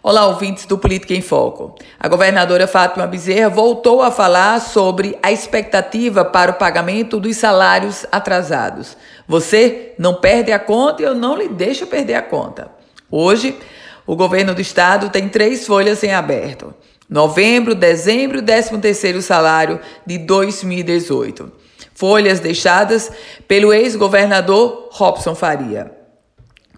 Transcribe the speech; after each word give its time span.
Olá, 0.00 0.26
ouvintes 0.26 0.64
do 0.64 0.78
Política 0.78 1.12
em 1.12 1.20
Foco. 1.20 1.74
A 1.98 2.06
governadora 2.06 2.68
Fátima 2.68 3.04
Bezerra 3.04 3.48
voltou 3.48 4.00
a 4.00 4.12
falar 4.12 4.60
sobre 4.60 5.18
a 5.20 5.32
expectativa 5.32 6.24
para 6.24 6.52
o 6.52 6.54
pagamento 6.54 7.18
dos 7.18 7.36
salários 7.36 8.06
atrasados. 8.12 8.96
Você 9.26 9.94
não 9.98 10.14
perde 10.14 10.52
a 10.52 10.58
conta 10.58 11.02
e 11.02 11.04
eu 11.04 11.16
não 11.16 11.36
lhe 11.36 11.48
deixo 11.48 11.84
perder 11.84 12.14
a 12.14 12.22
conta. 12.22 12.70
Hoje, 13.10 13.58
o 14.06 14.14
governo 14.14 14.54
do 14.54 14.60
estado 14.60 15.10
tem 15.10 15.28
três 15.28 15.66
folhas 15.66 16.04
em 16.04 16.14
aberto: 16.14 16.72
novembro, 17.10 17.74
dezembro 17.74 18.38
e 18.38 18.42
13 18.42 18.78
terceiro 18.78 19.20
salário 19.20 19.80
de 20.06 20.16
2018. 20.16 21.50
Folhas 21.92 22.38
deixadas 22.38 23.10
pelo 23.48 23.72
ex-governador 23.72 24.90
Robson 24.92 25.34
Faria. 25.34 25.97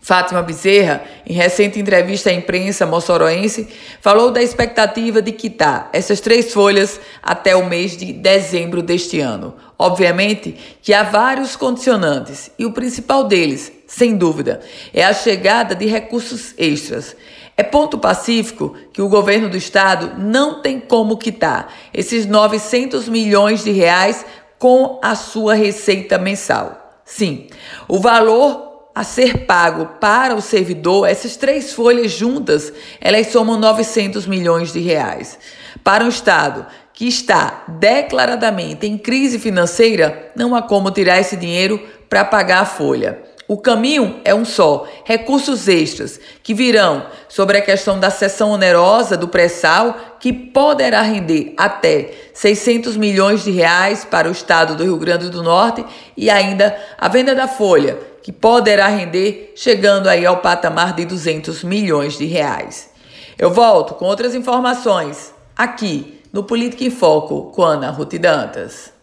Fátima 0.00 0.40
Bezerra, 0.40 1.04
em 1.26 1.34
recente 1.34 1.78
entrevista 1.78 2.30
à 2.30 2.32
imprensa 2.32 2.86
moçoroense, 2.86 3.68
falou 4.00 4.30
da 4.30 4.42
expectativa 4.42 5.20
de 5.20 5.30
quitar 5.30 5.90
essas 5.92 6.20
três 6.20 6.52
folhas 6.54 6.98
até 7.22 7.54
o 7.54 7.66
mês 7.66 7.98
de 7.98 8.10
dezembro 8.12 8.82
deste 8.82 9.20
ano. 9.20 9.54
Obviamente 9.78 10.56
que 10.80 10.94
há 10.94 11.02
vários 11.02 11.54
condicionantes 11.54 12.50
e 12.58 12.64
o 12.64 12.72
principal 12.72 13.24
deles, 13.24 13.70
sem 13.86 14.16
dúvida, 14.16 14.60
é 14.94 15.04
a 15.04 15.12
chegada 15.12 15.74
de 15.74 15.84
recursos 15.84 16.54
extras. 16.56 17.14
É 17.54 17.62
ponto 17.62 17.98
pacífico 17.98 18.74
que 18.94 19.02
o 19.02 19.08
governo 19.08 19.50
do 19.50 19.56
estado 19.56 20.18
não 20.18 20.62
tem 20.62 20.80
como 20.80 21.18
quitar 21.18 21.70
esses 21.92 22.24
900 22.24 23.06
milhões 23.06 23.64
de 23.64 23.70
reais 23.70 24.24
com 24.58 24.98
a 25.02 25.14
sua 25.14 25.52
receita 25.52 26.16
mensal. 26.16 27.00
Sim, 27.04 27.48
o 27.86 27.98
valor 27.98 28.69
a 28.94 29.04
ser 29.04 29.46
pago 29.46 29.86
para 30.00 30.34
o 30.34 30.42
servidor, 30.42 31.08
essas 31.08 31.36
três 31.36 31.72
folhas 31.72 32.10
juntas, 32.10 32.72
elas 33.00 33.28
somam 33.28 33.58
900 33.58 34.26
milhões 34.26 34.72
de 34.72 34.80
reais. 34.80 35.38
Para 35.84 36.04
um 36.04 36.08
Estado 36.08 36.66
que 36.92 37.06
está 37.06 37.64
declaradamente 37.66 38.86
em 38.86 38.98
crise 38.98 39.38
financeira, 39.38 40.32
não 40.36 40.54
há 40.54 40.60
como 40.60 40.90
tirar 40.90 41.18
esse 41.18 41.36
dinheiro 41.36 41.80
para 42.08 42.24
pagar 42.24 42.60
a 42.60 42.66
folha. 42.66 43.29
O 43.50 43.56
caminho 43.56 44.20
é 44.24 44.32
um 44.32 44.44
só: 44.44 44.86
recursos 45.02 45.66
extras 45.66 46.20
que 46.40 46.54
virão 46.54 47.04
sobre 47.28 47.58
a 47.58 47.60
questão 47.60 47.98
da 47.98 48.08
cessão 48.08 48.52
onerosa 48.52 49.16
do 49.16 49.26
pré-sal, 49.26 49.96
que 50.20 50.32
poderá 50.32 51.02
render 51.02 51.54
até 51.56 52.12
600 52.32 52.96
milhões 52.96 53.42
de 53.42 53.50
reais 53.50 54.04
para 54.04 54.28
o 54.28 54.30
estado 54.30 54.76
do 54.76 54.84
Rio 54.84 54.96
Grande 54.98 55.28
do 55.30 55.42
Norte 55.42 55.84
e 56.16 56.30
ainda 56.30 56.78
a 56.96 57.08
venda 57.08 57.34
da 57.34 57.48
folha, 57.48 57.98
que 58.22 58.30
poderá 58.30 58.86
render 58.86 59.52
chegando 59.56 60.06
aí 60.06 60.24
ao 60.24 60.36
patamar 60.36 60.94
de 60.94 61.04
200 61.04 61.64
milhões 61.64 62.16
de 62.16 62.26
reais. 62.26 62.90
Eu 63.36 63.50
volto 63.50 63.94
com 63.94 64.04
outras 64.04 64.32
informações 64.32 65.34
aqui 65.56 66.22
no 66.32 66.44
Política 66.44 66.84
em 66.84 66.90
Foco 66.90 67.50
com 67.50 67.64
Ana 67.64 67.90
Ruth 67.90 68.14
Dantas. 68.14 68.99